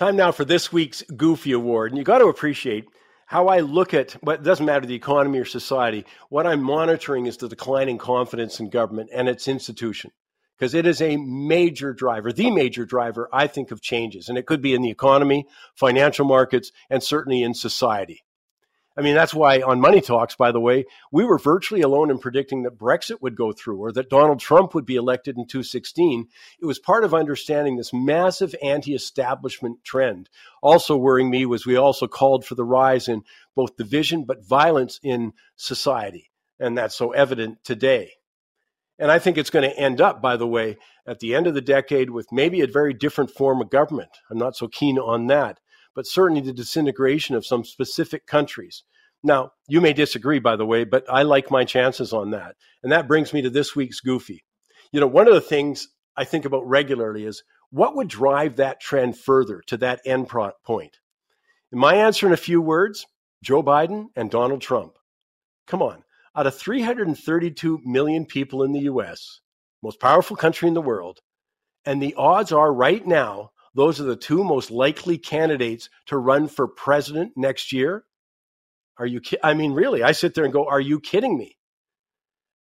Time 0.00 0.16
now 0.16 0.32
for 0.32 0.46
this 0.46 0.72
week's 0.72 1.02
Goofy 1.14 1.52
Award. 1.52 1.92
And 1.92 1.98
you 1.98 2.04
got 2.04 2.20
to 2.20 2.28
appreciate 2.28 2.86
how 3.26 3.48
I 3.48 3.60
look 3.60 3.92
at 3.92 4.12
what 4.22 4.42
doesn't 4.42 4.64
matter 4.64 4.86
the 4.86 4.94
economy 4.94 5.38
or 5.38 5.44
society. 5.44 6.06
What 6.30 6.46
I'm 6.46 6.62
monitoring 6.62 7.26
is 7.26 7.36
the 7.36 7.50
declining 7.50 7.98
confidence 7.98 8.60
in 8.60 8.70
government 8.70 9.10
and 9.12 9.28
its 9.28 9.46
institution 9.46 10.10
because 10.58 10.72
it 10.72 10.86
is 10.86 11.02
a 11.02 11.18
major 11.18 11.92
driver, 11.92 12.32
the 12.32 12.50
major 12.50 12.86
driver, 12.86 13.28
I 13.30 13.46
think, 13.46 13.72
of 13.72 13.82
changes. 13.82 14.30
And 14.30 14.38
it 14.38 14.46
could 14.46 14.62
be 14.62 14.72
in 14.72 14.80
the 14.80 14.88
economy, 14.88 15.44
financial 15.74 16.24
markets, 16.24 16.72
and 16.88 17.02
certainly 17.02 17.42
in 17.42 17.52
society. 17.52 18.22
I 18.96 19.02
mean, 19.02 19.14
that's 19.14 19.32
why 19.32 19.60
on 19.60 19.80
Money 19.80 20.00
Talks, 20.00 20.34
by 20.34 20.50
the 20.50 20.60
way, 20.60 20.84
we 21.12 21.24
were 21.24 21.38
virtually 21.38 21.80
alone 21.80 22.10
in 22.10 22.18
predicting 22.18 22.64
that 22.64 22.76
Brexit 22.76 23.22
would 23.22 23.36
go 23.36 23.52
through 23.52 23.78
or 23.78 23.92
that 23.92 24.10
Donald 24.10 24.40
Trump 24.40 24.74
would 24.74 24.84
be 24.84 24.96
elected 24.96 25.36
in 25.36 25.46
2016. 25.46 26.26
It 26.60 26.66
was 26.66 26.80
part 26.80 27.04
of 27.04 27.14
understanding 27.14 27.76
this 27.76 27.92
massive 27.92 28.54
anti 28.62 28.94
establishment 28.94 29.84
trend. 29.84 30.28
Also, 30.60 30.96
worrying 30.96 31.30
me 31.30 31.46
was 31.46 31.64
we 31.64 31.76
also 31.76 32.08
called 32.08 32.44
for 32.44 32.56
the 32.56 32.64
rise 32.64 33.06
in 33.06 33.22
both 33.54 33.76
division 33.76 34.24
but 34.24 34.44
violence 34.44 34.98
in 35.02 35.32
society. 35.54 36.30
And 36.58 36.76
that's 36.76 36.96
so 36.96 37.12
evident 37.12 37.62
today. 37.62 38.10
And 38.98 39.10
I 39.10 39.18
think 39.18 39.38
it's 39.38 39.50
going 39.50 39.68
to 39.68 39.78
end 39.78 40.00
up, 40.00 40.20
by 40.20 40.36
the 40.36 40.46
way, 40.46 40.76
at 41.06 41.20
the 41.20 41.34
end 41.34 41.46
of 41.46 41.54
the 41.54 41.62
decade 41.62 42.10
with 42.10 42.30
maybe 42.30 42.60
a 42.60 42.66
very 42.66 42.92
different 42.92 43.30
form 43.30 43.62
of 43.62 43.70
government. 43.70 44.10
I'm 44.30 44.36
not 44.36 44.56
so 44.56 44.68
keen 44.68 44.98
on 44.98 45.28
that, 45.28 45.58
but 45.94 46.06
certainly 46.06 46.40
the 46.40 46.52
disintegration 46.52 47.34
of 47.34 47.46
some 47.46 47.64
specific 47.64 48.26
countries. 48.26 48.84
Now, 49.22 49.52
you 49.68 49.80
may 49.80 49.92
disagree, 49.92 50.38
by 50.38 50.56
the 50.56 50.66
way, 50.66 50.84
but 50.84 51.04
I 51.08 51.22
like 51.22 51.50
my 51.50 51.64
chances 51.64 52.12
on 52.12 52.30
that. 52.30 52.56
And 52.82 52.92
that 52.92 53.08
brings 53.08 53.32
me 53.32 53.42
to 53.42 53.50
this 53.50 53.76
week's 53.76 54.00
Goofy. 54.00 54.44
You 54.92 55.00
know, 55.00 55.06
one 55.06 55.28
of 55.28 55.34
the 55.34 55.40
things 55.40 55.88
I 56.16 56.24
think 56.24 56.44
about 56.44 56.66
regularly 56.66 57.26
is 57.26 57.42
what 57.70 57.94
would 57.96 58.08
drive 58.08 58.56
that 58.56 58.80
trend 58.80 59.18
further 59.18 59.62
to 59.66 59.76
that 59.78 60.00
end 60.04 60.28
point? 60.28 60.98
My 61.72 61.94
answer 61.94 62.26
in 62.26 62.32
a 62.32 62.38
few 62.38 62.60
words 62.60 63.06
Joe 63.42 63.62
Biden 63.62 64.06
and 64.16 64.30
Donald 64.30 64.60
Trump. 64.60 64.94
Come 65.66 65.82
on 65.82 66.02
out 66.36 66.46
of 66.46 66.56
332 66.56 67.80
million 67.84 68.24
people 68.24 68.62
in 68.62 68.72
the 68.72 68.80
US, 68.80 69.40
most 69.82 70.00
powerful 70.00 70.36
country 70.36 70.68
in 70.68 70.74
the 70.74 70.80
world, 70.80 71.20
and 71.84 72.00
the 72.00 72.14
odds 72.16 72.52
are 72.52 72.72
right 72.72 73.06
now 73.06 73.50
those 73.74 74.00
are 74.00 74.04
the 74.04 74.16
two 74.16 74.42
most 74.44 74.70
likely 74.70 75.18
candidates 75.18 75.88
to 76.06 76.18
run 76.18 76.48
for 76.48 76.66
president 76.66 77.32
next 77.36 77.72
year. 77.72 78.04
Are 78.98 79.06
you 79.06 79.20
ki- 79.20 79.38
I 79.42 79.54
mean 79.54 79.72
really, 79.72 80.02
I 80.02 80.12
sit 80.12 80.34
there 80.34 80.44
and 80.44 80.52
go, 80.52 80.66
"Are 80.66 80.80
you 80.80 81.00
kidding 81.00 81.38
me?" 81.38 81.56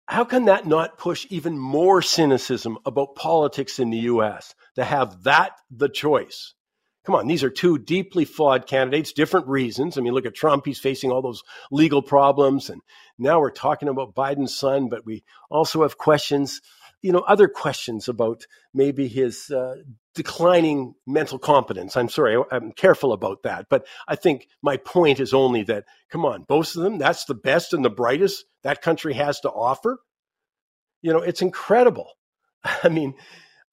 How 0.07 0.23
can 0.23 0.45
that 0.45 0.65
not 0.65 0.97
push 0.97 1.27
even 1.29 1.57
more 1.57 2.01
cynicism 2.01 2.77
about 2.85 3.15
politics 3.15 3.77
in 3.79 3.89
the 3.89 3.97
US 3.99 4.55
to 4.75 4.85
have 4.85 5.23
that 5.23 5.51
the 5.69 5.89
choice? 5.89 6.53
Come 7.05 7.15
on, 7.15 7.27
these 7.27 7.43
are 7.43 7.49
two 7.49 7.77
deeply 7.77 8.25
flawed 8.25 8.67
candidates, 8.67 9.13
different 9.13 9.47
reasons. 9.47 9.97
I 9.97 10.01
mean, 10.01 10.13
look 10.13 10.25
at 10.25 10.35
Trump, 10.35 10.65
he's 10.65 10.79
facing 10.79 11.09
all 11.09 11.21
those 11.21 11.41
legal 11.71 12.01
problems. 12.01 12.69
And 12.69 12.81
now 13.17 13.39
we're 13.39 13.49
talking 13.49 13.87
about 13.87 14.13
Biden's 14.13 14.53
son, 14.53 14.89
but 14.89 15.05
we 15.05 15.23
also 15.49 15.83
have 15.83 15.97
questions, 15.97 16.61
you 17.01 17.11
know, 17.11 17.19
other 17.19 17.47
questions 17.47 18.07
about 18.07 18.45
maybe 18.73 19.07
his 19.07 19.49
uh, 19.51 19.75
declining 20.15 20.95
mental 21.05 21.37
competence. 21.37 21.95
I'm 21.95 22.09
sorry, 22.09 22.41
I'm 22.51 22.71
careful 22.71 23.13
about 23.13 23.43
that. 23.43 23.67
But 23.69 23.85
I 24.07 24.15
think 24.15 24.47
my 24.61 24.77
point 24.77 25.19
is 25.19 25.33
only 25.33 25.63
that, 25.63 25.85
come 26.09 26.25
on, 26.25 26.43
both 26.43 26.75
of 26.75 26.83
them, 26.83 26.97
that's 26.97 27.25
the 27.25 27.35
best 27.35 27.73
and 27.73 27.85
the 27.85 27.89
brightest 27.89 28.45
that 28.63 28.81
country 28.81 29.13
has 29.13 29.39
to 29.41 29.49
offer. 29.49 29.99
You 31.01 31.13
know, 31.13 31.19
it's 31.19 31.41
incredible. 31.41 32.13
I 32.63 32.89
mean, 32.89 33.13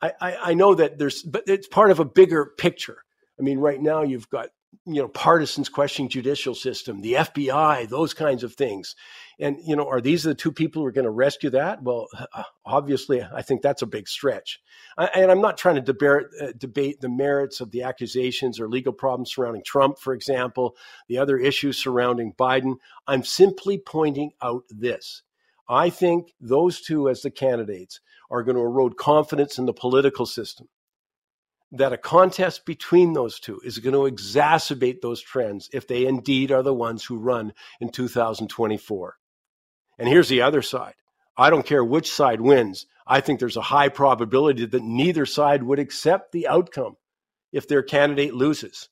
I, 0.02 0.12
I, 0.20 0.36
I 0.36 0.54
know 0.54 0.74
that 0.74 0.98
there's, 0.98 1.22
but 1.22 1.44
it's 1.46 1.66
part 1.66 1.90
of 1.90 2.00
a 2.00 2.04
bigger 2.04 2.52
picture. 2.58 2.98
I 3.38 3.42
mean, 3.42 3.58
right 3.58 3.80
now 3.80 4.02
you've 4.02 4.28
got 4.28 4.50
you 4.86 5.02
know 5.02 5.08
partisans 5.08 5.68
questioning 5.68 6.08
judicial 6.08 6.54
system, 6.54 7.00
the 7.00 7.14
FBI, 7.14 7.88
those 7.88 8.14
kinds 8.14 8.44
of 8.44 8.54
things, 8.54 8.94
and 9.38 9.58
you 9.64 9.74
know, 9.76 9.88
are 9.88 10.00
these 10.00 10.22
the 10.22 10.34
two 10.34 10.52
people 10.52 10.82
who 10.82 10.86
are 10.86 10.92
going 10.92 11.04
to 11.04 11.10
rescue 11.10 11.50
that? 11.50 11.82
Well, 11.82 12.08
obviously, 12.64 13.22
I 13.22 13.42
think 13.42 13.62
that's 13.62 13.82
a 13.82 13.86
big 13.86 14.08
stretch. 14.08 14.60
And 14.96 15.30
I'm 15.30 15.40
not 15.40 15.58
trying 15.58 15.74
to 15.74 15.80
debate, 15.80 16.26
uh, 16.40 16.52
debate 16.56 17.00
the 17.00 17.08
merits 17.08 17.60
of 17.60 17.70
the 17.70 17.82
accusations 17.82 18.60
or 18.60 18.68
legal 18.68 18.92
problems 18.92 19.32
surrounding 19.32 19.64
Trump, 19.64 19.98
for 19.98 20.14
example, 20.14 20.76
the 21.08 21.18
other 21.18 21.36
issues 21.36 21.78
surrounding 21.78 22.32
Biden. 22.34 22.76
I'm 23.06 23.24
simply 23.24 23.78
pointing 23.78 24.32
out 24.40 24.64
this. 24.70 25.22
I 25.68 25.90
think 25.90 26.32
those 26.40 26.80
two, 26.80 27.08
as 27.08 27.22
the 27.22 27.30
candidates, 27.30 28.00
are 28.30 28.42
going 28.42 28.56
to 28.56 28.62
erode 28.62 28.96
confidence 28.96 29.58
in 29.58 29.66
the 29.66 29.72
political 29.72 30.26
system 30.26 30.68
that 31.78 31.92
a 31.92 31.98
contest 31.98 32.64
between 32.64 33.12
those 33.12 33.40
two 33.40 33.60
is 33.64 33.78
going 33.78 33.94
to 33.94 34.12
exacerbate 34.12 35.00
those 35.00 35.20
trends 35.20 35.68
if 35.72 35.86
they 35.86 36.06
indeed 36.06 36.52
are 36.52 36.62
the 36.62 36.74
ones 36.74 37.04
who 37.04 37.18
run 37.18 37.52
in 37.80 37.90
2024. 37.90 39.16
And 39.98 40.08
here's 40.08 40.28
the 40.28 40.42
other 40.42 40.62
side. 40.62 40.94
I 41.36 41.50
don't 41.50 41.66
care 41.66 41.84
which 41.84 42.10
side 42.12 42.40
wins. 42.40 42.86
I 43.06 43.20
think 43.20 43.40
there's 43.40 43.56
a 43.56 43.62
high 43.62 43.88
probability 43.88 44.66
that 44.66 44.82
neither 44.82 45.26
side 45.26 45.62
would 45.62 45.78
accept 45.78 46.32
the 46.32 46.48
outcome 46.48 46.96
if 47.52 47.68
their 47.68 47.82
candidate 47.82 48.34
loses. 48.34 48.88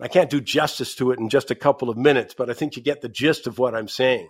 I 0.00 0.08
can't 0.08 0.30
do 0.30 0.40
justice 0.40 0.94
to 0.96 1.10
it 1.10 1.18
in 1.18 1.28
just 1.28 1.50
a 1.50 1.54
couple 1.54 1.88
of 1.88 1.96
minutes, 1.96 2.34
but 2.36 2.50
I 2.50 2.54
think 2.54 2.76
you 2.76 2.82
get 2.82 3.00
the 3.00 3.08
gist 3.08 3.46
of 3.46 3.58
what 3.58 3.74
I'm 3.74 3.88
saying. 3.88 4.28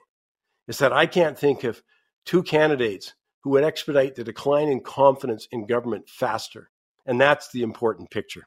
Is 0.68 0.78
that 0.78 0.92
I 0.92 1.06
can't 1.06 1.38
think 1.38 1.64
of 1.64 1.82
two 2.24 2.42
candidates 2.42 3.14
who 3.42 3.50
would 3.50 3.64
expedite 3.64 4.14
the 4.14 4.24
decline 4.24 4.68
in 4.68 4.80
confidence 4.80 5.46
in 5.50 5.66
government 5.66 6.08
faster 6.08 6.70
and 7.06 7.20
that's 7.20 7.50
the 7.52 7.62
important 7.62 8.10
picture. 8.10 8.46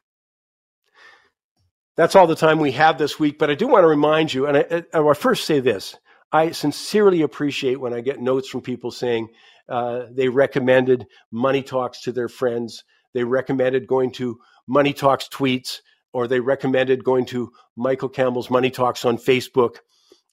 That's 1.96 2.14
all 2.14 2.26
the 2.26 2.36
time 2.36 2.58
we 2.58 2.72
have 2.72 2.98
this 2.98 3.18
week, 3.18 3.38
but 3.38 3.50
I 3.50 3.54
do 3.54 3.66
want 3.66 3.82
to 3.82 3.88
remind 3.88 4.32
you, 4.32 4.46
and 4.46 4.56
I, 4.56 4.84
I 4.98 5.14
first 5.14 5.44
say 5.44 5.60
this 5.60 5.96
I 6.32 6.52
sincerely 6.52 7.22
appreciate 7.22 7.80
when 7.80 7.92
I 7.92 8.00
get 8.00 8.20
notes 8.20 8.48
from 8.48 8.60
people 8.60 8.90
saying 8.90 9.28
uh, 9.68 10.06
they 10.10 10.28
recommended 10.28 11.06
Money 11.32 11.62
Talks 11.62 12.02
to 12.02 12.12
their 12.12 12.28
friends, 12.28 12.84
they 13.14 13.24
recommended 13.24 13.86
going 13.86 14.12
to 14.12 14.38
Money 14.66 14.92
Talks 14.92 15.28
tweets, 15.28 15.80
or 16.12 16.28
they 16.28 16.40
recommended 16.40 17.04
going 17.04 17.26
to 17.26 17.52
Michael 17.76 18.08
Campbell's 18.08 18.50
Money 18.50 18.70
Talks 18.70 19.04
on 19.04 19.16
Facebook, 19.16 19.76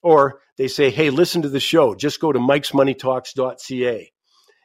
or 0.02 0.40
they 0.56 0.68
say, 0.68 0.90
hey, 0.90 1.10
listen 1.10 1.42
to 1.42 1.48
the 1.48 1.60
show, 1.60 1.94
just 1.94 2.20
go 2.20 2.32
to 2.32 2.38
mikesmoneytalks.ca. 2.38 4.12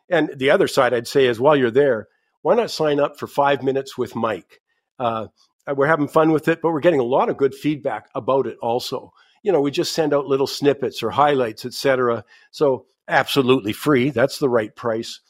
And 0.09 0.31
the 0.35 0.51
other 0.51 0.68
side 0.68 0.94
I'd 0.94 1.07
say 1.07 1.25
is 1.25 1.40
while 1.40 1.56
you're 1.56 1.72
there, 1.72 2.07
why 2.44 2.56
not 2.56 2.70
sign 2.70 3.00
up 3.00 3.18
for 3.18 3.26
five 3.26 3.64
minutes 3.64 3.98
with 3.98 4.16
Mike? 4.16 4.62
Uh, 5.00 5.28
we're 5.76 5.88
having 5.88 6.08
fun 6.08 6.31
with 6.31 6.48
it, 6.48 6.62
but 6.62 6.72
we're 6.72 6.81
getting 6.81 7.00
a 7.00 7.04
lot 7.04 7.30
of 7.30 7.38
good 7.38 7.56
feedback 7.56 8.09
about 8.14 8.46
it 8.46 8.58
also. 8.62 9.12
You 9.42 9.52
know, 9.52 9.62
we 9.62 9.72
just 9.72 9.94
send 9.94 10.14
out 10.14 10.28
little 10.28 10.48
snippets 10.48 11.02
or 11.02 11.09
highlights, 11.09 11.66
etc. 11.66 12.26
So 12.52 12.86
absolutely 13.08 13.74
free. 13.74 14.09
That's 14.09 14.40
the 14.40 14.50
right 14.50 14.76
price. 14.76 15.22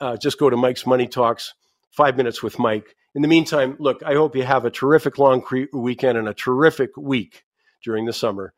Uh, 0.00 0.16
just 0.16 0.38
go 0.38 0.50
to 0.50 0.56
Mike's 0.56 0.86
Money 0.86 1.08
Talks, 1.08 1.54
five 1.90 2.16
minutes 2.16 2.42
with 2.42 2.58
Mike. 2.58 2.94
In 3.14 3.22
the 3.22 3.28
meantime, 3.28 3.76
look, 3.78 4.02
I 4.04 4.14
hope 4.14 4.36
you 4.36 4.44
have 4.44 4.64
a 4.64 4.70
terrific 4.70 5.18
long 5.18 5.40
cre- 5.40 5.64
weekend 5.72 6.18
and 6.18 6.28
a 6.28 6.34
terrific 6.34 6.96
week 6.96 7.44
during 7.82 8.04
the 8.04 8.12
summer. 8.12 8.52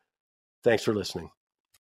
Thanks 0.65 0.84
for 0.84 0.95
listening. 0.95 1.31